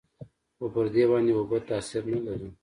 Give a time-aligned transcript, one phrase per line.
[0.57, 2.49] خو پر دې باندې اوبه تاثير نه لري.